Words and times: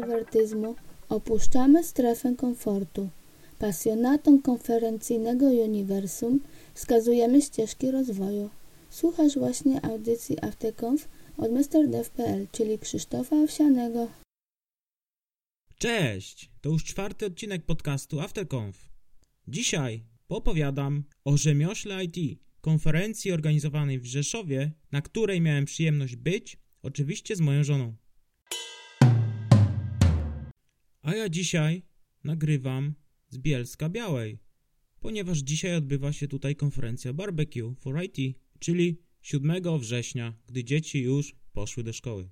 introwertyzmu 0.00 0.74
opuszczamy 1.08 1.84
strefę 1.84 2.34
komfortu. 2.36 3.08
Pasjonatom 3.58 4.42
konferencyjnego 4.42 5.46
uniwersum 5.46 6.40
wskazujemy 6.74 7.42
ścieżki 7.42 7.90
rozwoju. 7.90 8.50
Słuchasz 8.90 9.38
właśnie 9.38 9.84
audycji 9.84 10.44
Afterconf 10.44 11.08
od 11.36 11.50
MrDev.pl, 11.50 12.46
czyli 12.52 12.78
Krzysztofa 12.78 13.36
Owsianego. 13.36 14.08
Cześć! 15.78 16.50
To 16.60 16.68
już 16.68 16.84
czwarty 16.84 17.26
odcinek 17.26 17.64
podcastu 17.64 18.20
Afterconf. 18.20 18.88
Dzisiaj 19.48 20.04
opowiadam 20.28 21.04
o 21.24 21.36
rzemiośle 21.36 22.04
IT, 22.04 22.40
konferencji 22.60 23.32
organizowanej 23.32 24.00
w 24.00 24.06
Rzeszowie, 24.06 24.72
na 24.92 25.02
której 25.02 25.40
miałem 25.40 25.64
przyjemność 25.64 26.16
być, 26.16 26.58
oczywiście 26.82 27.36
z 27.36 27.40
moją 27.40 27.64
żoną. 27.64 27.94
A 31.10 31.14
ja 31.14 31.28
dzisiaj 31.28 31.82
nagrywam 32.24 32.94
z 33.28 33.38
Bielska 33.38 33.88
Białej, 33.88 34.38
ponieważ 35.00 35.38
dzisiaj 35.38 35.76
odbywa 35.76 36.12
się 36.12 36.28
tutaj 36.28 36.56
konferencja 36.56 37.12
Barbecue 37.12 37.74
for 37.80 38.02
IT, 38.04 38.38
czyli 38.58 38.98
7 39.20 39.78
września, 39.78 40.34
gdy 40.46 40.64
dzieci 40.64 41.02
już 41.02 41.34
poszły 41.52 41.82
do 41.84 41.92
szkoły. 41.92 42.30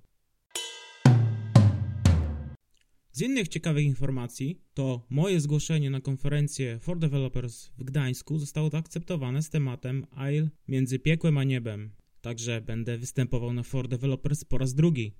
Z 3.11 3.21
innych 3.21 3.47
ciekawych 3.47 3.85
informacji 3.85 4.61
to 4.73 5.05
moje 5.09 5.39
zgłoszenie 5.39 5.89
na 5.89 6.01
konferencję 6.01 6.79
For 6.79 6.99
Developers 6.99 7.69
w 7.77 7.83
Gdańsku 7.83 8.39
zostało 8.39 8.69
zaakceptowane 8.69 9.43
z 9.43 9.49
tematem 9.49 10.05
AIL 10.11 10.49
między 10.67 10.99
piekłem 10.99 11.37
a 11.37 11.43
niebem. 11.43 11.91
Także 12.21 12.61
będę 12.61 12.97
występował 12.97 13.53
na 13.53 13.63
For 13.63 13.87
Developers 13.87 14.43
po 14.43 14.57
raz 14.57 14.73
drugi. 14.73 15.15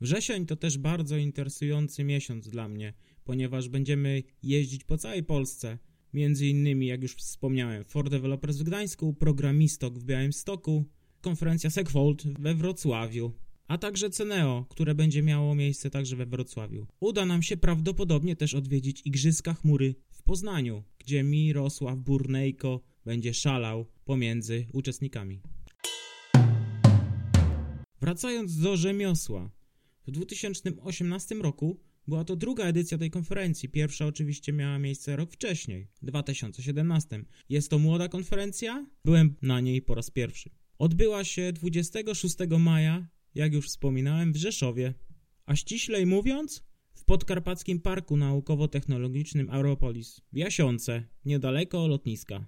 Wrzesień 0.00 0.46
to 0.46 0.56
też 0.56 0.78
bardzo 0.78 1.16
interesujący 1.16 2.04
miesiąc 2.04 2.48
dla 2.48 2.68
mnie, 2.68 2.94
ponieważ 3.24 3.68
będziemy 3.68 4.22
jeździć 4.42 4.84
po 4.84 4.98
całej 4.98 5.24
Polsce. 5.24 5.78
Między 6.12 6.46
innymi, 6.46 6.86
jak 6.86 7.02
już 7.02 7.14
wspomniałem, 7.14 7.84
For 7.84 8.10
Developers 8.10 8.56
w 8.56 8.62
Gdańsku, 8.62 9.14
Programistok 9.14 9.98
w 9.98 10.04
Białymstoku, 10.04 10.84
konferencja 11.20 11.70
Segfold 11.70 12.24
we 12.38 12.54
Wrocławiu, 12.54 13.32
a 13.68 13.78
także 13.78 14.10
Ceneo, 14.10 14.66
które 14.68 14.94
będzie 14.94 15.22
miało 15.22 15.54
miejsce 15.54 15.90
także 15.90 16.16
we 16.16 16.26
Wrocławiu. 16.26 16.86
Uda 17.00 17.26
nam 17.26 17.42
się 17.42 17.56
prawdopodobnie 17.56 18.36
też 18.36 18.54
odwiedzić 18.54 19.02
Igrzyska 19.04 19.54
Chmury 19.54 19.94
w 20.10 20.22
Poznaniu, 20.22 20.84
gdzie 20.98 21.22
Mirosław 21.22 21.98
Burnejko 21.98 22.80
będzie 23.04 23.34
szalał 23.34 23.86
pomiędzy 24.04 24.66
uczestnikami. 24.72 25.40
Wracając 28.00 28.60
do 28.60 28.76
rzemiosła, 28.76 29.50
w 30.08 30.10
2018 30.10 31.34
roku 31.34 31.80
była 32.06 32.24
to 32.24 32.36
druga 32.36 32.64
edycja 32.64 32.98
tej 32.98 33.10
konferencji. 33.10 33.68
Pierwsza 33.68 34.06
oczywiście 34.06 34.52
miała 34.52 34.78
miejsce 34.78 35.16
rok 35.16 35.32
wcześniej, 35.32 35.88
w 36.02 36.06
2017. 36.06 37.24
Jest 37.48 37.70
to 37.70 37.78
młoda 37.78 38.08
konferencja, 38.08 38.86
byłem 39.04 39.36
na 39.42 39.60
niej 39.60 39.82
po 39.82 39.94
raz 39.94 40.10
pierwszy. 40.10 40.50
Odbyła 40.78 41.24
się 41.24 41.52
26 41.52 42.36
maja, 42.58 43.08
jak 43.34 43.54
już 43.54 43.66
wspominałem, 43.66 44.32
w 44.32 44.36
Rzeszowie, 44.36 44.94
a 45.44 45.56
ściślej 45.56 46.06
mówiąc, 46.06 46.64
w 46.94 47.04
podkarpackim 47.04 47.80
Parku 47.80 48.16
Naukowo-Technologicznym 48.16 49.50
Aeropolis 49.50 50.20
w 50.32 50.36
Jasiące, 50.36 51.04
niedaleko 51.24 51.86
lotniska. 51.86 52.46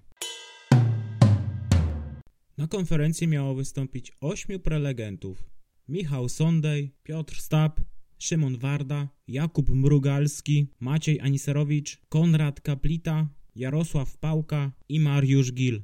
Na 2.57 2.67
konferencji 2.67 3.27
miało 3.27 3.55
wystąpić 3.55 4.11
ośmiu 4.21 4.59
prelegentów, 4.59 5.50
Michał 5.91 6.29
Sondej, 6.29 6.95
Piotr 7.03 7.35
Stab, 7.35 7.81
Szymon 8.19 8.57
Warda, 8.57 9.09
Jakub 9.27 9.69
Mrugalski, 9.69 10.67
Maciej 10.79 11.19
Aniserowicz, 11.19 11.97
Konrad 12.09 12.61
Kaplita, 12.61 13.29
Jarosław 13.55 14.17
Pałka 14.17 14.71
i 14.89 14.99
Mariusz 14.99 15.53
Gil. 15.53 15.81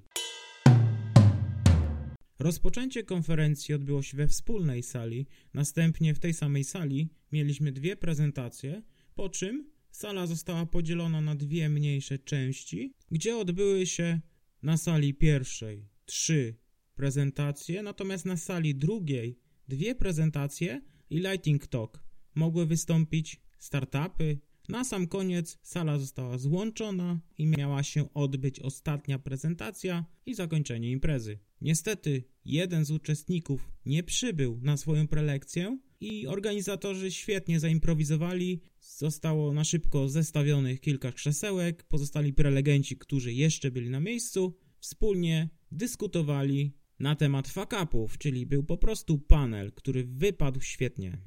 Rozpoczęcie 2.40 3.04
konferencji 3.04 3.74
odbyło 3.74 4.02
się 4.02 4.18
we 4.18 4.28
wspólnej 4.28 4.84
sali, 4.84 5.28
następnie 5.54 6.14
w 6.14 6.20
tej 6.20 6.34
samej 6.34 6.64
sali 6.64 7.10
mieliśmy 7.32 7.72
dwie 7.72 7.96
prezentacje, 7.96 8.84
po 9.16 9.30
czym 9.30 9.70
sala 9.92 10.28
została 10.28 10.66
podzielona 10.66 11.22
na 11.22 11.36
dwie 11.36 11.70
mniejsze 11.70 12.20
części, 12.20 12.94
gdzie 13.12 13.38
odbyły 13.38 13.86
się 13.86 14.22
na 14.64 14.78
sali 14.78 15.14
pierwszej 15.14 15.90
trzy 16.06 16.56
prezentacje, 16.96 17.84
natomiast 17.84 18.26
na 18.26 18.38
sali 18.38 18.76
drugiej 18.76 19.47
dwie 19.68 19.96
prezentacje 19.96 20.82
i 21.10 21.18
Lighting 21.18 21.68
Talk. 21.68 22.04
Mogły 22.36 22.66
wystąpić 22.66 23.42
startupy. 23.60 24.40
Na 24.70 24.84
sam 24.84 25.08
koniec 25.08 25.58
sala 25.62 26.00
została 26.00 26.38
złączona 26.38 27.20
i 27.38 27.48
miała 27.48 27.84
się 27.84 28.14
odbyć 28.14 28.60
ostatnia 28.60 29.20
prezentacja 29.20 30.06
i 30.26 30.36
zakończenie 30.36 30.92
imprezy. 30.92 31.40
Niestety, 31.62 32.24
jeden 32.46 32.86
z 32.86 32.92
uczestników 32.92 33.72
nie 33.86 34.04
przybył 34.04 34.60
na 34.62 34.78
swoją 34.78 35.08
prelekcję 35.08 35.80
i 36.00 36.28
organizatorzy 36.28 37.12
świetnie 37.12 37.60
zaimprowizowali. 37.60 38.62
Zostało 38.80 39.54
na 39.54 39.64
szybko 39.64 40.10
zestawionych 40.10 40.82
kilka 40.82 41.12
krzesełek. 41.12 41.84
Pozostali 41.84 42.34
prelegenci, 42.34 42.98
którzy 42.98 43.34
jeszcze 43.34 43.72
byli 43.72 43.90
na 43.90 44.00
miejscu, 44.00 44.58
wspólnie 44.80 45.50
dyskutowali 45.72 46.74
na 47.00 47.16
temat 47.16 47.48
fuck-upów, 47.48 48.18
czyli 48.18 48.46
był 48.46 48.64
po 48.64 48.78
prostu 48.78 49.20
panel, 49.20 49.72
który 49.72 50.04
wypadł 50.04 50.62
świetnie. 50.62 51.18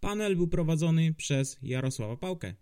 Panel 0.00 0.36
był 0.36 0.48
prowadzony 0.48 1.14
przez 1.14 1.58
Jarosława 1.62 2.16
Pałkę. 2.16 2.54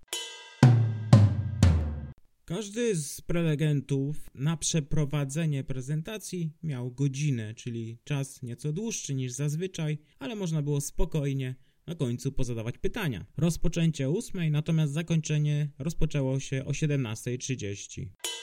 Każdy 2.45 2.97
z 2.97 3.21
prelegentów 3.21 4.31
na 4.35 4.57
przeprowadzenie 4.57 5.65
prezentacji 5.65 6.53
miał 6.63 6.91
godzinę, 6.91 7.55
czyli 7.55 7.99
czas 8.05 8.43
nieco 8.43 8.73
dłuższy 8.73 9.15
niż 9.15 9.33
zazwyczaj, 9.33 9.99
ale 10.19 10.37
można 10.37 10.63
było 10.63 10.81
spokojnie 10.81 11.55
na 11.87 11.95
końcu 11.95 12.33
pozadawać 12.33 12.79
pytania. 12.79 13.27
Rozpoczęcie 13.37 14.09
o 14.09 14.13
8, 14.13 14.51
natomiast 14.51 14.93
zakończenie 14.93 15.71
rozpoczęło 15.79 16.41
się 16.41 16.65
o 16.65 16.71
17.30. 16.71 18.34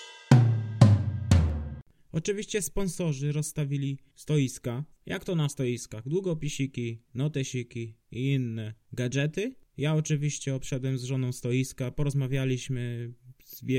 Oczywiście 2.11 2.61
sponsorzy 2.61 3.31
rozstawili 3.31 3.97
stoiska. 4.15 4.83
Jak 5.05 5.25
to 5.25 5.35
na 5.35 5.49
stoiskach? 5.49 6.07
Długopisiki, 6.07 7.01
notesiki 7.13 7.95
i 8.11 8.33
inne 8.33 8.73
gadżety. 8.93 9.55
Ja 9.77 9.95
oczywiście 9.95 10.55
obszedłem 10.55 10.97
z 10.97 11.03
żoną 11.03 11.31
stoiska, 11.31 11.91
porozmawialiśmy 11.91 13.13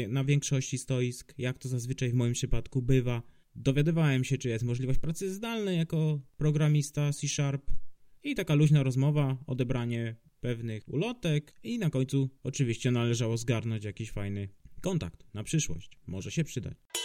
na 0.08 0.24
większości 0.24 0.78
stoisk, 0.78 1.34
jak 1.38 1.58
to 1.58 1.68
zazwyczaj 1.68 2.10
w 2.10 2.14
moim 2.14 2.32
przypadku 2.32 2.82
bywa. 2.82 3.22
Dowiadywałem 3.54 4.24
się, 4.24 4.38
czy 4.38 4.48
jest 4.48 4.64
możliwość 4.64 4.98
pracy 4.98 5.34
zdalnej 5.34 5.78
jako 5.78 6.20
programista 6.36 7.12
C 7.12 7.28
Sharp 7.28 7.70
i 8.22 8.34
taka 8.34 8.54
luźna 8.54 8.82
rozmowa, 8.82 9.38
odebranie 9.46 10.16
pewnych 10.40 10.88
ulotek 10.88 11.54
i 11.62 11.78
na 11.78 11.90
końcu 11.90 12.30
oczywiście 12.42 12.90
należało 12.90 13.36
zgarnąć 13.36 13.84
jakiś 13.84 14.10
fajny 14.10 14.48
kontakt 14.80 15.24
na 15.34 15.44
przyszłość. 15.44 15.98
Może 16.06 16.30
się 16.30 16.44
przydać. 16.44 17.01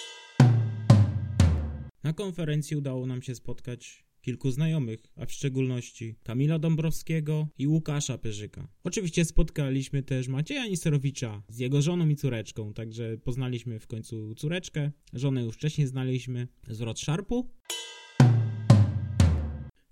Na 2.07 2.13
konferencji 2.13 2.77
udało 2.77 3.05
nam 3.05 3.21
się 3.21 3.35
spotkać 3.35 4.05
kilku 4.21 4.51
znajomych, 4.51 4.99
a 5.15 5.25
w 5.25 5.31
szczególności 5.31 6.15
Kamila 6.23 6.59
Dąbrowskiego 6.59 7.47
i 7.57 7.67
Łukasza 7.67 8.17
Perzyka. 8.17 8.67
Oczywiście 8.83 9.25
spotkaliśmy 9.25 10.03
też 10.03 10.27
Macieja 10.27 10.67
Niserowicza 10.67 11.43
z 11.49 11.59
jego 11.59 11.81
żoną 11.81 12.09
i 12.09 12.15
córeczką, 12.15 12.73
także 12.73 13.17
poznaliśmy 13.17 13.79
w 13.79 13.87
końcu 13.87 14.35
córeczkę. 14.35 14.91
Żonę 15.13 15.43
już 15.43 15.55
wcześniej 15.55 15.87
znaliśmy 15.87 16.47
z 16.67 16.81
Rod 16.81 16.99
Sharpu. 16.99 17.49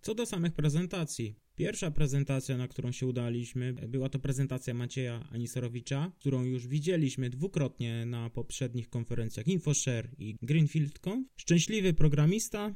Co 0.02 0.16
do 0.16 0.26
samych 0.26 0.54
prezentacji. 0.54 1.45
Pierwsza 1.56 1.92
prezentacja, 1.92 2.58
na 2.58 2.68
którą 2.68 2.92
się 2.92 3.08
udaliśmy, 3.08 3.74
była 3.74 4.10
to 4.10 4.20
prezentacja 4.20 4.74
Macieja 4.74 5.28
Aniserowicza, 5.32 6.12
którą 6.20 6.44
już 6.44 6.68
widzieliśmy 6.68 7.30
dwukrotnie 7.30 8.06
na 8.06 8.30
poprzednich 8.30 8.90
konferencjach 8.90 9.48
InfoShare 9.48 10.10
i 10.18 10.36
GreenfieldConf. 10.42 11.28
Szczęśliwy 11.38 11.94
programista, 11.94 12.76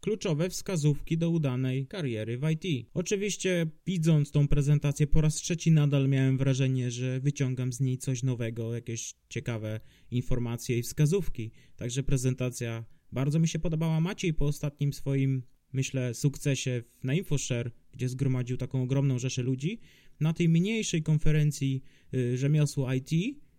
kluczowe 0.00 0.50
wskazówki 0.50 1.18
do 1.18 1.30
udanej 1.30 1.86
kariery 1.86 2.38
w 2.38 2.50
IT. 2.50 2.88
Oczywiście, 2.94 3.66
widząc 3.86 4.30
tą 4.30 4.48
prezentację 4.48 5.06
po 5.06 5.20
raz 5.20 5.34
trzeci, 5.34 5.72
nadal 5.72 6.08
miałem 6.08 6.38
wrażenie, 6.38 6.90
że 6.90 7.20
wyciągam 7.20 7.72
z 7.72 7.80
niej 7.80 7.98
coś 7.98 8.22
nowego, 8.22 8.74
jakieś 8.74 9.14
ciekawe 9.28 9.80
informacje 10.10 10.78
i 10.78 10.82
wskazówki. 10.82 11.50
Także 11.76 12.02
prezentacja 12.02 12.84
bardzo 13.12 13.38
mi 13.38 13.48
się 13.48 13.58
podobała. 13.58 14.00
Maciej 14.00 14.34
po 14.34 14.44
ostatnim 14.46 14.92
swoim 14.92 15.42
myślę, 15.74 16.14
sukcesie 16.14 16.82
na 17.02 17.14
InfoShare, 17.14 17.70
gdzie 17.92 18.08
zgromadził 18.08 18.56
taką 18.56 18.82
ogromną 18.82 19.18
rzeszę 19.18 19.42
ludzi, 19.42 19.80
na 20.20 20.32
tej 20.32 20.48
mniejszej 20.48 21.02
konferencji 21.02 21.82
y, 22.14 22.38
rzemiosło 22.38 22.92
IT 22.92 23.10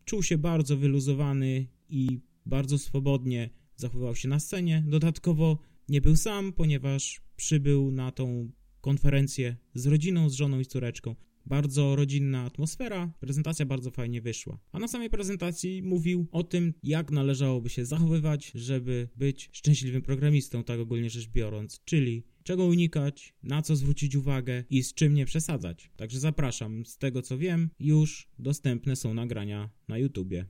czuł 0.06 0.24
się 0.24 0.38
bardzo 0.38 0.78
wyluzowany 0.78 1.68
i 1.90 2.20
bardzo 2.46 2.78
swobodnie 2.78 3.50
zachowywał 3.76 4.16
się 4.16 4.28
na 4.28 4.40
scenie. 4.40 4.84
Dodatkowo 4.88 5.58
nie 5.90 6.02
był 6.02 6.16
sam, 6.16 6.54
ponieważ 6.54 7.22
przybył 7.36 7.92
na 7.92 8.12
tą 8.12 8.52
konferencję 8.82 9.56
z 9.74 9.88
rodziną, 9.88 10.30
z 10.30 10.34
żoną 10.34 10.60
i 10.60 10.66
córeczką. 10.66 11.16
Bardzo 11.46 11.96
rodzinna 11.96 12.42
atmosfera, 12.42 13.14
prezentacja 13.20 13.66
bardzo 13.66 13.92
fajnie 13.92 14.22
wyszła. 14.22 14.60
A 14.72 14.80
na 14.80 14.88
samej 14.88 15.10
prezentacji 15.10 15.84
mówił 15.84 16.28
o 16.32 16.44
tym, 16.44 16.74
jak 16.84 17.12
należałoby 17.12 17.70
się 17.70 17.86
zachowywać, 17.86 18.52
żeby 18.56 19.10
być 19.16 19.50
szczęśliwym 19.52 20.02
programistą, 20.02 20.64
tak 20.64 20.80
ogólnie 20.80 21.10
rzecz 21.10 21.28
biorąc, 21.28 21.82
czyli 21.86 22.24
czego 22.44 22.66
unikać, 22.66 23.34
na 23.44 23.62
co 23.62 23.76
zwrócić 23.76 24.16
uwagę 24.16 24.64
i 24.70 24.84
z 24.84 24.94
czym 24.94 25.14
nie 25.14 25.26
przesadzać. 25.26 25.92
Także 25.96 26.20
zapraszam, 26.20 26.86
z 26.86 26.98
tego 26.98 27.22
co 27.22 27.38
wiem, 27.38 27.70
już 27.80 28.28
dostępne 28.40 28.96
są 28.96 29.14
nagrania 29.14 29.70
na 29.88 29.98
YouTubie. 29.98 30.46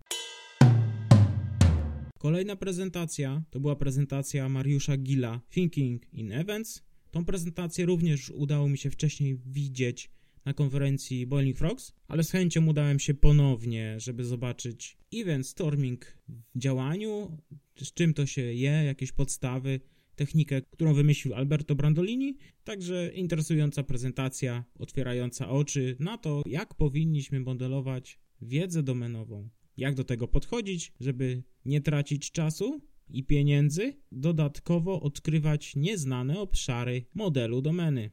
Kolejna 2.20 2.56
prezentacja 2.56 3.44
to 3.50 3.60
była 3.60 3.76
prezentacja 3.76 4.50
Mariusza 4.50 4.98
Gila 4.98 5.42
Thinking 5.50 6.14
in 6.14 6.32
Events. 6.32 6.84
Tą 7.12 7.26
prezentację 7.26 7.86
również 7.86 8.30
udało 8.30 8.70
mi 8.70 8.78
się 8.78 8.90
wcześniej 8.92 9.38
widzieć 9.46 10.12
na 10.46 10.54
konferencji 10.54 11.28
Boiling 11.28 11.58
Frogs, 11.58 11.94
ale 12.08 12.24
z 12.24 12.32
chęcią 12.32 12.68
udałem 12.68 13.00
się 13.00 13.14
ponownie, 13.14 14.00
żeby 14.00 14.26
zobaczyć 14.26 14.98
event 15.14 15.48
storming 15.48 16.18
w 16.30 16.60
działaniu, 16.60 17.38
z 17.76 17.94
czym 17.94 18.14
to 18.14 18.26
się 18.26 18.42
je, 18.42 18.72
jakieś 18.72 19.12
podstawy, 19.12 19.80
technikę, 20.16 20.62
którą 20.62 20.94
wymyślił 20.94 21.34
Alberto 21.34 21.76
Brandolini. 21.76 22.38
Także 22.64 23.12
interesująca 23.14 23.84
prezentacja, 23.84 24.64
otwierająca 24.80 25.50
oczy 25.50 25.96
na 26.00 26.18
to, 26.18 26.44
jak 26.46 26.74
powinniśmy 26.74 27.40
modelować 27.40 28.20
wiedzę 28.42 28.84
domenową. 28.84 29.50
Jak 29.78 29.96
do 29.96 30.04
tego 30.04 30.28
podchodzić, 30.28 30.94
żeby 31.00 31.44
nie 31.66 31.82
tracić 31.82 32.32
czasu 32.32 32.82
i 33.10 33.24
pieniędzy, 33.24 33.94
dodatkowo 34.12 35.02
odkrywać 35.02 35.76
nieznane 35.76 36.40
obszary 36.40 37.06
modelu 37.14 37.62
domeny. 37.62 38.12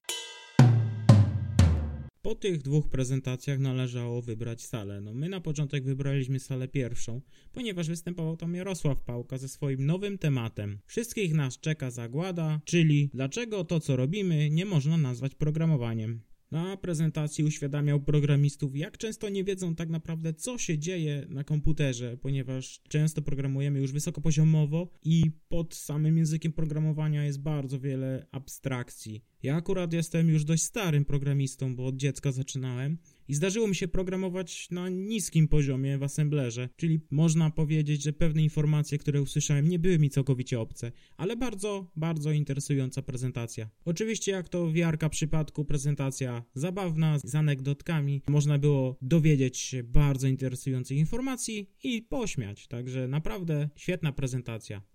Po 2.22 2.34
tych 2.34 2.62
dwóch 2.62 2.88
prezentacjach 2.88 3.58
należało 3.58 4.22
wybrać 4.22 4.62
salę. 4.62 5.00
No 5.00 5.14
my 5.14 5.28
na 5.28 5.40
początek 5.40 5.84
wybraliśmy 5.84 6.40
salę 6.40 6.68
pierwszą, 6.68 7.20
ponieważ 7.52 7.88
występował 7.88 8.36
tam 8.36 8.54
Jarosław 8.54 9.02
Pałka 9.02 9.38
ze 9.38 9.48
swoim 9.48 9.86
nowym 9.86 10.18
tematem. 10.18 10.78
Wszystkich 10.86 11.34
nas 11.34 11.60
czeka 11.60 11.90
zagłada, 11.90 12.60
czyli 12.64 13.10
dlaczego 13.14 13.64
to 13.64 13.80
co 13.80 13.96
robimy 13.96 14.50
nie 14.50 14.64
można 14.64 14.96
nazwać 14.96 15.34
programowaniem. 15.34 16.20
Na 16.50 16.76
prezentacji 16.76 17.44
uświadamiał 17.44 18.00
programistów, 18.00 18.76
jak 18.76 18.98
często 18.98 19.28
nie 19.28 19.44
wiedzą 19.44 19.74
tak 19.74 19.88
naprawdę, 19.88 20.34
co 20.34 20.58
się 20.58 20.78
dzieje 20.78 21.26
na 21.28 21.44
komputerze, 21.44 22.16
ponieważ 22.16 22.80
często 22.88 23.22
programujemy 23.22 23.78
już 23.78 23.92
wysokopoziomowo 23.92 24.88
i 25.04 25.30
pod 25.48 25.74
samym 25.74 26.18
językiem 26.18 26.52
programowania 26.52 27.24
jest 27.24 27.42
bardzo 27.42 27.80
wiele 27.80 28.26
abstrakcji. 28.30 29.31
Ja 29.42 29.56
akurat 29.56 29.92
jestem 29.92 30.28
już 30.28 30.44
dość 30.44 30.62
starym 30.62 31.04
programistą, 31.04 31.76
bo 31.76 31.86
od 31.86 31.96
dziecka 31.96 32.32
zaczynałem 32.32 32.98
i 33.28 33.34
zdarzyło 33.34 33.68
mi 33.68 33.74
się 33.74 33.88
programować 33.88 34.70
na 34.70 34.88
niskim 34.88 35.48
poziomie 35.48 35.98
w 35.98 36.02
assemblerze, 36.02 36.68
czyli 36.76 37.00
można 37.10 37.50
powiedzieć, 37.50 38.02
że 38.02 38.12
pewne 38.12 38.42
informacje, 38.42 38.98
które 38.98 39.22
usłyszałem, 39.22 39.68
nie 39.68 39.78
były 39.78 39.98
mi 39.98 40.10
całkowicie 40.10 40.60
obce, 40.60 40.92
ale 41.16 41.36
bardzo, 41.36 41.90
bardzo 41.96 42.32
interesująca 42.32 43.02
prezentacja. 43.02 43.70
Oczywiście, 43.84 44.32
jak 44.32 44.48
to 44.48 44.66
w 44.66 44.76
Jarka 44.76 45.08
przypadku, 45.08 45.64
prezentacja 45.64 46.44
zabawna, 46.54 47.18
z 47.18 47.34
anegdotkami, 47.34 48.22
można 48.28 48.58
było 48.58 48.98
dowiedzieć 49.02 49.58
się 49.58 49.82
bardzo 49.82 50.26
interesujących 50.26 50.98
informacji 50.98 51.70
i 51.84 52.02
pośmiać, 52.02 52.68
także 52.68 53.08
naprawdę 53.08 53.68
świetna 53.76 54.12
prezentacja. 54.12 54.91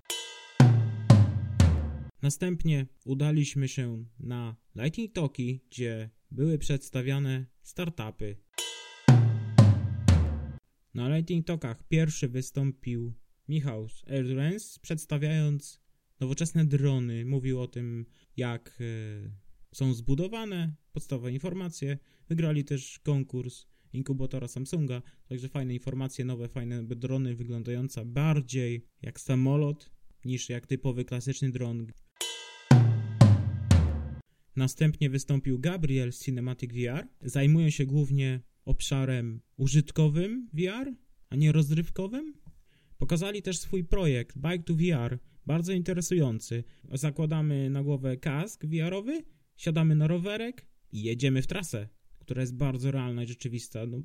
Następnie 2.21 2.87
udaliśmy 3.05 3.67
się 3.67 4.05
na 4.19 4.55
Lightning 4.75 5.13
Talki, 5.13 5.61
gdzie 5.69 6.09
były 6.31 6.57
przedstawiane 6.57 7.45
startupy. 7.61 8.37
Na 10.93 11.15
Lightning 11.15 11.45
Talkach 11.45 11.87
pierwszy 11.87 12.27
wystąpił 12.27 13.13
Michał 13.47 13.89
z 13.89 14.79
przedstawiając 14.79 15.81
nowoczesne 16.19 16.65
drony. 16.65 17.25
Mówił 17.25 17.61
o 17.61 17.67
tym, 17.67 18.05
jak 18.37 18.79
e, 18.79 19.75
są 19.75 19.93
zbudowane, 19.93 20.75
podstawowe 20.93 21.31
informacje. 21.31 21.97
Wygrali 22.29 22.63
też 22.63 22.99
konkurs 22.99 23.65
inkubatora 23.93 24.47
Samsunga, 24.47 25.01
także 25.27 25.49
fajne 25.49 25.73
informacje, 25.73 26.25
nowe, 26.25 26.49
fajne 26.49 26.83
drony 26.83 27.35
wyglądające 27.35 28.05
bardziej 28.05 28.85
jak 29.01 29.19
samolot 29.19 29.91
niż 30.25 30.49
jak 30.49 30.67
typowy 30.67 31.05
klasyczny 31.05 31.51
dron. 31.51 31.87
Następnie 34.57 35.09
wystąpił 35.09 35.59
Gabriel 35.59 36.13
z 36.13 36.23
Cinematic 36.23 36.73
VR. 36.73 37.07
Zajmują 37.21 37.69
się 37.69 37.85
głównie 37.85 38.41
obszarem 38.65 39.41
użytkowym 39.57 40.49
VR, 40.53 40.93
a 41.29 41.35
nie 41.35 41.51
rozrywkowym. 41.51 42.33
Pokazali 42.97 43.41
też 43.41 43.59
swój 43.59 43.83
projekt 43.83 44.37
Bike 44.37 44.63
to 44.63 44.73
VR, 44.73 45.19
bardzo 45.45 45.73
interesujący. 45.73 46.63
Zakładamy 46.91 47.69
na 47.69 47.83
głowę 47.83 48.17
kask 48.17 48.65
VR-owy, 48.65 49.23
siadamy 49.57 49.95
na 49.95 50.07
rowerek 50.07 50.65
i 50.91 51.03
jedziemy 51.03 51.41
w 51.41 51.47
trasę, 51.47 51.89
która 52.19 52.41
jest 52.41 52.55
bardzo 52.55 52.91
realna 52.91 53.23
i 53.23 53.27
rzeczywista. 53.27 53.85
No, 53.85 54.01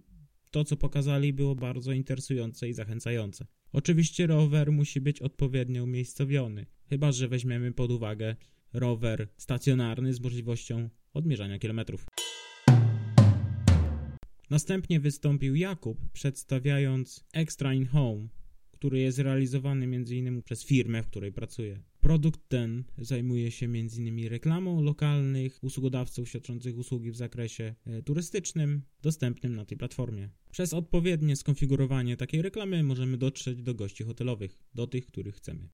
to, 0.51 0.65
co 0.65 0.77
pokazali, 0.77 1.33
było 1.33 1.55
bardzo 1.55 1.93
interesujące 1.93 2.69
i 2.69 2.73
zachęcające. 2.73 3.47
Oczywiście 3.73 4.27
rower 4.27 4.73
musi 4.73 5.01
być 5.01 5.23
odpowiednio 5.23 5.85
umiejscowiony, 5.85 6.67
chyba 6.89 7.13
że 7.13 7.29
weźmiemy 7.29 7.73
pod 7.73 7.91
uwagę 7.91 8.37
rower 8.73 9.29
stacjonarny 9.37 10.15
z 10.15 10.21
możliwością 10.21 10.89
odmierzania 11.15 11.59
kilometrów. 11.59 12.07
Następnie 14.51 15.01
wystąpił 15.01 15.55
Jakub, 15.55 15.99
przedstawiając 16.13 17.25
Extra 17.33 17.75
in 17.75 17.87
Home, 17.87 18.29
który 18.83 18.99
jest 18.99 19.19
realizowany 19.19 19.85
m.in. 19.85 20.43
przez 20.43 20.65
firmę, 20.65 21.03
w 21.03 21.07
której 21.07 21.33
pracuje. 21.33 21.83
Produkt 22.01 22.41
ten 22.49 22.85
zajmuje 22.99 23.51
się 23.51 23.67
m.in. 23.67 24.29
reklamą 24.29 24.83
lokalnych 24.83 25.59
usługodawców 25.63 26.29
świadczących 26.29 26.79
usługi 26.79 27.11
w 27.11 27.17
zakresie 27.17 27.75
e, 27.87 28.03
turystycznym, 28.03 28.83
dostępnym 29.03 29.57
na 29.57 29.65
tej 29.65 29.79
platformie. 29.79 30.29
Przez 30.51 30.75
odpowiednie 30.75 31.37
skonfigurowanie 31.37 32.17
takiej 32.17 32.43
reklamy 32.43 32.83
możemy 32.83 33.17
dotrzeć 33.17 33.63
do 33.63 33.75
gości 33.75 34.05
hotelowych, 34.05 34.63
do 34.75 34.87
tych, 34.87 35.07
których 35.07 35.35
chcemy. 35.37 35.69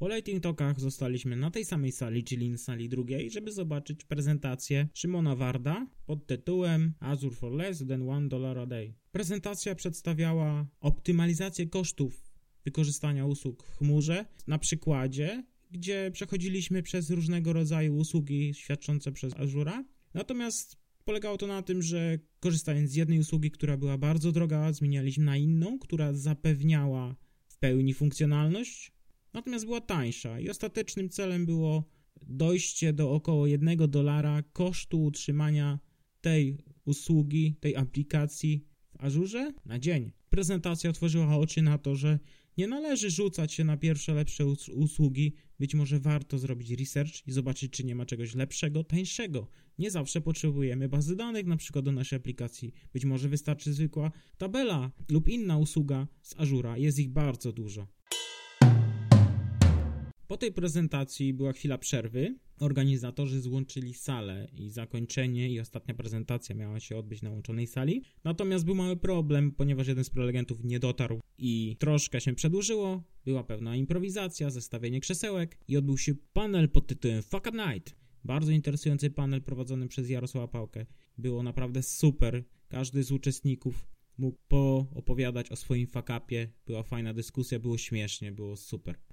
Po 0.00 0.08
Lighting 0.08 0.42
Talkach 0.42 0.80
zostaliśmy 0.80 1.36
na 1.36 1.50
tej 1.50 1.64
samej 1.64 1.92
sali, 1.92 2.24
czyli 2.24 2.50
na 2.50 2.58
sali 2.58 2.88
drugiej, 2.88 3.30
żeby 3.30 3.52
zobaczyć 3.52 4.04
prezentację 4.04 4.88
Szymona 4.94 5.36
Warda 5.36 5.86
pod 6.06 6.26
tytułem 6.26 6.94
Azure 7.00 7.34
for 7.34 7.52
less 7.52 7.86
than 7.88 8.08
one 8.08 8.28
dollar 8.28 8.58
a 8.58 8.66
day. 8.66 8.94
Prezentacja 9.12 9.74
przedstawiała 9.74 10.66
optymalizację 10.80 11.66
kosztów 11.66 12.30
wykorzystania 12.64 13.26
usług 13.26 13.66
w 13.66 13.76
chmurze 13.76 14.24
na 14.46 14.58
przykładzie, 14.58 15.44
gdzie 15.70 16.10
przechodziliśmy 16.12 16.82
przez 16.82 17.10
różnego 17.10 17.52
rodzaju 17.52 17.96
usługi 17.96 18.54
świadczące 18.54 19.12
przez 19.12 19.34
Azura. 19.34 19.84
Natomiast 20.14 20.76
polegało 21.04 21.38
to 21.38 21.46
na 21.46 21.62
tym, 21.62 21.82
że 21.82 22.18
korzystając 22.38 22.90
z 22.90 22.94
jednej 22.94 23.18
usługi, 23.18 23.50
która 23.50 23.76
była 23.76 23.98
bardzo 23.98 24.32
droga, 24.32 24.72
zmienialiśmy 24.72 25.24
na 25.24 25.36
inną, 25.36 25.78
która 25.78 26.12
zapewniała 26.12 27.16
w 27.48 27.58
pełni 27.58 27.94
funkcjonalność 27.94 28.99
natomiast 29.32 29.64
była 29.64 29.80
tańsza 29.80 30.40
i 30.40 30.50
ostatecznym 30.50 31.08
celem 31.08 31.46
było 31.46 31.84
dojście 32.22 32.92
do 32.92 33.12
około 33.12 33.46
1 33.46 33.90
dolara 33.90 34.42
kosztu 34.42 35.04
utrzymania 35.04 35.78
tej 36.20 36.58
usługi, 36.84 37.56
tej 37.60 37.76
aplikacji 37.76 38.64
w 38.92 39.04
Azurze 39.04 39.52
na 39.66 39.78
dzień. 39.78 40.12
Prezentacja 40.30 40.90
otworzyła 40.90 41.36
oczy 41.36 41.62
na 41.62 41.78
to, 41.78 41.96
że 41.96 42.18
nie 42.56 42.66
należy 42.66 43.10
rzucać 43.10 43.52
się 43.52 43.64
na 43.64 43.76
pierwsze 43.76 44.14
lepsze 44.14 44.46
usługi. 44.74 45.34
Być 45.58 45.74
może 45.74 46.00
warto 46.00 46.38
zrobić 46.38 46.70
research 46.70 47.26
i 47.26 47.32
zobaczyć, 47.32 47.72
czy 47.72 47.84
nie 47.84 47.94
ma 47.94 48.06
czegoś 48.06 48.34
lepszego, 48.34 48.84
tańszego. 48.84 49.46
Nie 49.78 49.90
zawsze 49.90 50.20
potrzebujemy 50.20 50.88
bazy 50.88 51.16
danych, 51.16 51.46
na 51.46 51.56
przykład 51.56 51.84
do 51.84 51.92
naszej 51.92 52.16
aplikacji. 52.16 52.72
Być 52.92 53.04
może 53.04 53.28
wystarczy 53.28 53.72
zwykła 53.72 54.10
tabela 54.38 54.90
lub 55.08 55.28
inna 55.28 55.58
usługa 55.58 56.08
z 56.22 56.34
Azura. 56.38 56.78
Jest 56.78 56.98
ich 56.98 57.10
bardzo 57.10 57.52
dużo. 57.52 57.99
Po 60.30 60.36
tej 60.36 60.52
prezentacji 60.52 61.34
była 61.34 61.52
chwila 61.52 61.78
przerwy. 61.78 62.38
Organizatorzy 62.58 63.40
złączyli 63.40 63.94
salę 63.94 64.48
i 64.52 64.70
zakończenie 64.70 65.50
i 65.50 65.60
ostatnia 65.60 65.94
prezentacja 65.94 66.54
miała 66.54 66.80
się 66.80 66.96
odbyć 66.96 67.22
na 67.22 67.30
łączonej 67.30 67.66
sali. 67.66 68.02
Natomiast 68.24 68.64
był 68.64 68.74
mały 68.74 68.96
problem, 68.96 69.52
ponieważ 69.52 69.88
jeden 69.88 70.04
z 70.04 70.10
prelegentów 70.10 70.64
nie 70.64 70.80
dotarł 70.80 71.20
i 71.38 71.76
troszkę 71.78 72.20
się 72.20 72.34
przedłużyło. 72.34 73.02
Była 73.24 73.44
pewna 73.44 73.76
improwizacja, 73.76 74.50
zestawienie 74.50 75.00
krzesełek 75.00 75.58
i 75.68 75.76
odbył 75.76 75.98
się 75.98 76.14
panel 76.32 76.68
pod 76.68 76.86
tytułem 76.86 77.22
Fuck 77.22 77.46
a 77.46 77.72
Night. 77.72 77.96
Bardzo 78.24 78.52
interesujący 78.52 79.10
panel 79.10 79.42
prowadzony 79.42 79.88
przez 79.88 80.10
Jarosława 80.10 80.48
Pałkę. 80.48 80.86
Było 81.18 81.42
naprawdę 81.42 81.82
super. 81.82 82.44
Każdy 82.68 83.02
z 83.02 83.12
uczestników 83.12 83.86
mógł 84.18 84.38
poopowiadać 84.48 85.52
o 85.52 85.56
swoim 85.56 85.86
fakapie. 85.86 86.52
Była 86.66 86.82
fajna 86.82 87.14
dyskusja, 87.14 87.58
było 87.58 87.78
śmiesznie, 87.78 88.32
było 88.32 88.56
super. 88.56 89.09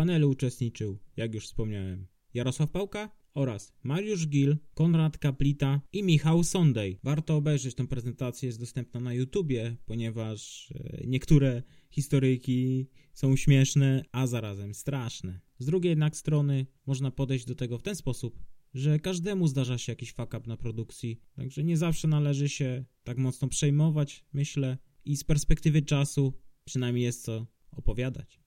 Panelu 0.00 0.30
uczestniczył, 0.30 0.98
jak 1.16 1.34
już 1.34 1.44
wspomniałem, 1.44 2.06
Jarosław 2.34 2.70
Pałka 2.70 3.10
oraz 3.34 3.72
Mariusz 3.82 4.28
Gil, 4.28 4.56
Konrad 4.74 5.18
Kaplita 5.18 5.80
i 5.92 6.02
Michał 6.02 6.44
Sondej. 6.44 6.98
Warto 7.02 7.36
obejrzeć 7.36 7.74
tę 7.74 7.86
prezentację, 7.86 8.46
jest 8.46 8.60
dostępna 8.60 9.00
na 9.00 9.14
YouTubie, 9.14 9.76
ponieważ 9.86 10.70
e, 10.70 11.06
niektóre 11.06 11.62
historyjki 11.90 12.86
są 13.14 13.36
śmieszne, 13.36 14.04
a 14.12 14.26
zarazem 14.26 14.74
straszne. 14.74 15.40
Z 15.58 15.66
drugiej 15.66 15.90
jednak 15.90 16.16
strony 16.16 16.66
można 16.86 17.10
podejść 17.10 17.44
do 17.44 17.54
tego 17.54 17.78
w 17.78 17.82
ten 17.82 17.96
sposób, 17.96 18.40
że 18.74 18.98
każdemu 18.98 19.48
zdarza 19.48 19.78
się 19.78 19.92
jakiś 19.92 20.12
fuck 20.12 20.34
up 20.34 20.42
na 20.46 20.56
produkcji, 20.56 21.20
także 21.34 21.64
nie 21.64 21.76
zawsze 21.76 22.08
należy 22.08 22.48
się 22.48 22.84
tak 23.04 23.18
mocno 23.18 23.48
przejmować, 23.48 24.24
myślę, 24.32 24.78
i 25.04 25.16
z 25.16 25.24
perspektywy 25.24 25.82
czasu 25.82 26.32
przynajmniej 26.64 27.04
jest 27.04 27.24
co 27.24 27.46
opowiadać. 27.72 28.39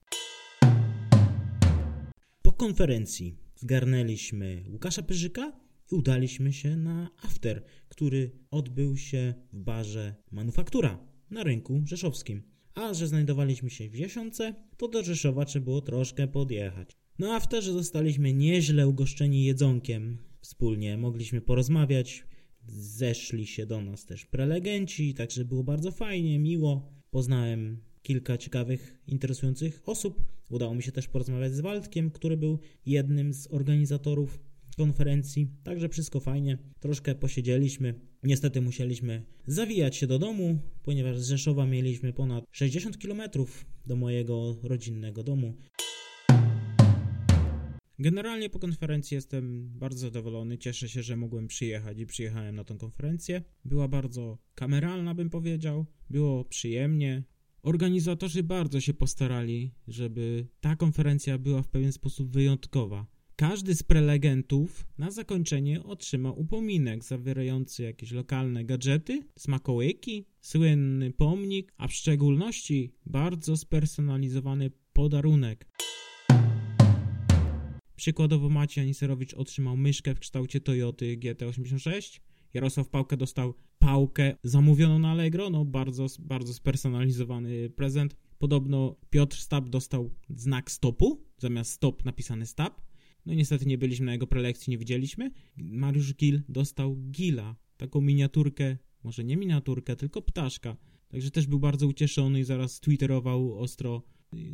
Konferencji 2.64 3.38
zgarnęliśmy 3.56 4.64
Łukasza 4.72 5.02
Pyrzyka 5.02 5.52
i 5.92 5.94
udaliśmy 5.94 6.52
się 6.52 6.76
na 6.76 7.10
after, 7.22 7.62
który 7.88 8.30
odbył 8.50 8.96
się 8.96 9.34
w 9.52 9.58
barze 9.58 10.14
Manufaktura 10.30 10.98
na 11.30 11.42
rynku 11.42 11.82
rzeszowskim. 11.86 12.42
A 12.74 12.94
że 12.94 13.08
znajdowaliśmy 13.08 13.70
się 13.70 13.88
w 13.88 13.96
Jesiące, 13.96 14.54
to 14.76 14.88
do 14.88 15.02
Rzeszowa 15.02 15.44
trzeba 15.44 15.64
było 15.64 15.80
troszkę 15.80 16.28
podjechać. 16.28 16.90
Na 17.18 17.36
afterze 17.36 17.72
zostaliśmy 17.72 18.32
nieźle 18.32 18.88
ugoszczeni 18.88 19.44
jedzonkiem. 19.44 20.18
Wspólnie 20.40 20.98
mogliśmy 20.98 21.40
porozmawiać, 21.40 22.26
zeszli 22.68 23.46
się 23.46 23.66
do 23.66 23.80
nas 23.80 24.06
też 24.06 24.26
prelegenci, 24.26 25.14
także 25.14 25.44
było 25.44 25.64
bardzo 25.64 25.90
fajnie, 25.90 26.38
miło. 26.38 26.92
Poznałem 27.10 27.80
kilka 28.04 28.38
ciekawych, 28.38 28.98
interesujących 29.06 29.82
osób. 29.86 30.22
Udało 30.50 30.74
mi 30.74 30.82
się 30.82 30.92
też 30.92 31.08
porozmawiać 31.08 31.54
z 31.54 31.60
Waldkiem, 31.60 32.10
który 32.10 32.36
był 32.36 32.58
jednym 32.86 33.34
z 33.34 33.46
organizatorów 33.50 34.38
konferencji, 34.76 35.48
także 35.62 35.88
wszystko 35.88 36.20
fajnie. 36.20 36.58
Troszkę 36.80 37.14
posiedzieliśmy. 37.14 37.94
Niestety 38.22 38.60
musieliśmy 38.60 39.24
zawijać 39.46 39.96
się 39.96 40.06
do 40.06 40.18
domu, 40.18 40.58
ponieważ 40.82 41.18
z 41.18 41.28
Rzeszowa 41.28 41.66
mieliśmy 41.66 42.12
ponad 42.12 42.44
60 42.52 42.98
km 42.98 43.22
do 43.86 43.96
mojego 43.96 44.56
rodzinnego 44.62 45.22
domu. 45.22 45.54
Generalnie 47.98 48.50
po 48.50 48.58
konferencji 48.58 49.14
jestem 49.14 49.68
bardzo 49.78 49.98
zadowolony. 49.98 50.58
Cieszę 50.58 50.88
się, 50.88 51.02
że 51.02 51.16
mogłem 51.16 51.48
przyjechać 51.48 51.98
i 51.98 52.06
przyjechałem 52.06 52.56
na 52.56 52.64
tą 52.64 52.78
konferencję. 52.78 53.42
Była 53.64 53.88
bardzo 53.88 54.38
kameralna, 54.54 55.14
bym 55.14 55.30
powiedział. 55.30 55.86
Było 56.10 56.44
przyjemnie. 56.44 57.22
Organizatorzy 57.64 58.42
bardzo 58.42 58.80
się 58.80 58.94
postarali, 58.94 59.70
żeby 59.88 60.46
ta 60.60 60.76
konferencja 60.76 61.38
była 61.38 61.62
w 61.62 61.68
pewien 61.68 61.92
sposób 61.92 62.30
wyjątkowa. 62.30 63.06
Każdy 63.36 63.74
z 63.74 63.82
prelegentów 63.82 64.86
na 64.98 65.10
zakończenie 65.10 65.82
otrzymał 65.82 66.40
upominek 66.40 67.04
zawierający 67.04 67.82
jakieś 67.82 68.10
lokalne 68.12 68.64
gadżety, 68.64 69.22
smakołyki, 69.38 70.26
słynny 70.40 71.12
pomnik, 71.12 71.72
a 71.76 71.88
w 71.88 71.92
szczególności 71.92 72.92
bardzo 73.06 73.56
spersonalizowany 73.56 74.70
podarunek. 74.92 75.68
Przykładowo 77.96 78.48
Maciej 78.48 78.84
Aniserowicz 78.84 79.34
otrzymał 79.34 79.76
myszkę 79.76 80.14
w 80.14 80.18
kształcie 80.18 80.60
Toyoty 80.60 81.16
GT86, 81.16 82.20
Jarosław 82.54 82.88
Pałkę 82.88 83.16
dostał 83.16 83.54
pałkę 83.78 84.36
zamówioną 84.42 84.98
na 84.98 85.10
Allegro, 85.10 85.50
no 85.50 85.64
bardzo, 85.64 86.06
bardzo 86.18 86.54
spersonalizowany 86.54 87.70
prezent. 87.70 88.16
Podobno 88.38 88.96
Piotr 89.10 89.36
Stab 89.36 89.68
dostał 89.68 90.10
znak 90.30 90.70
stopu, 90.70 91.24
zamiast 91.38 91.72
stop 91.72 92.04
napisany 92.04 92.46
stab. 92.46 92.80
No 93.26 93.34
niestety 93.34 93.66
nie 93.66 93.78
byliśmy 93.78 94.06
na 94.06 94.12
jego 94.12 94.26
prelekcji, 94.26 94.70
nie 94.70 94.78
widzieliśmy. 94.78 95.30
Mariusz 95.56 96.14
Gil 96.14 96.42
dostał 96.48 96.96
Gila, 96.96 97.56
taką 97.76 98.00
miniaturkę, 98.00 98.76
może 99.04 99.24
nie 99.24 99.36
miniaturkę, 99.36 99.96
tylko 99.96 100.22
ptaszka. 100.22 100.76
Także 101.08 101.30
też 101.30 101.46
był 101.46 101.58
bardzo 101.58 101.86
ucieszony 101.86 102.40
i 102.40 102.44
zaraz 102.44 102.80
twitterował 102.80 103.58
ostro, 103.58 104.02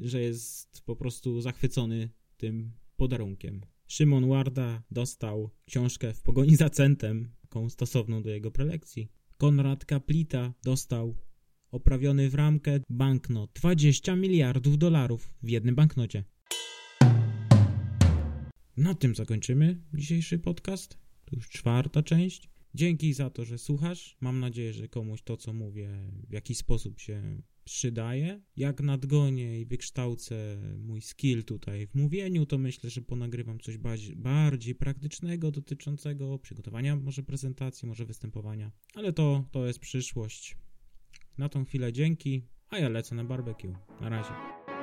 że 0.03 0.21
jest 0.21 0.83
po 0.85 0.97
prostu 0.97 1.41
zachwycony 1.41 2.11
tym 2.37 2.73
podarunkiem. 2.97 3.61
Szymon 3.87 4.29
Warda 4.29 4.83
dostał 4.91 5.51
książkę 5.67 6.15
w 6.15 6.23
pogoni 6.23 6.57
za 6.57 6.71
centem, 6.71 7.33
taką 7.51 7.71
stosowną 7.71 8.23
do 8.23 8.31
jego 8.31 8.51
prelekcji. 8.51 9.09
Konrad 9.39 9.85
Kaplita 9.85 10.55
dostał 10.65 11.15
oprawiony 11.71 12.31
w 12.31 12.35
ramkę 12.35 12.81
banknot 12.91 13.51
20 13.55 14.17
miliardów 14.17 14.79
dolarów 14.79 15.35
w 15.43 15.49
jednym 15.49 15.75
banknocie. 15.75 16.25
Na 18.77 18.95
tym 18.95 19.15
zakończymy 19.15 19.81
dzisiejszy 19.95 20.39
podcast. 20.39 20.99
To 21.25 21.37
już 21.37 21.49
czwarta 21.49 22.03
część. 22.03 22.51
Dzięki 22.75 23.15
za 23.15 23.31
to, 23.31 23.45
że 23.45 23.59
słuchasz. 23.59 24.17
Mam 24.21 24.41
nadzieję, 24.41 24.73
że 24.73 24.89
komuś 24.89 25.23
to, 25.23 25.37
co 25.37 25.53
mówię, 25.53 25.91
w 26.29 26.33
jakiś 26.33 26.59
sposób 26.59 27.01
się 27.01 27.43
przydaje. 27.71 28.41
Jak 28.57 28.81
nadgonię 28.81 29.61
i 29.61 29.67
wykształcę 29.67 30.57
mój 30.79 31.01
skill 31.01 31.45
tutaj 31.45 31.87
w 31.87 31.95
mówieniu, 31.95 32.47
to 32.47 32.59
myślę, 32.59 32.91
że 32.91 33.03
ponagrywam 33.03 33.61
coś 33.61 33.79
bardziej, 33.79 34.17
bardziej 34.17 34.75
praktycznego 34.75 35.51
dotyczącego 35.51 36.39
przygotowania 36.39 36.97
może 36.97 37.23
prezentacji, 37.23 37.89
może 37.89 38.05
występowania. 38.07 38.71
Ale 38.95 39.13
to, 39.13 39.45
to 39.51 39.67
jest 39.67 39.79
przyszłość. 39.79 40.57
Na 41.39 41.49
tą 41.49 41.65
chwilę 41.65 41.93
dzięki, 41.93 42.43
a 42.69 42.79
ja 42.79 42.89
lecę 42.89 43.15
na 43.15 43.25
barbecue. 43.25 43.73
Na 44.01 44.09
razie. 44.09 44.80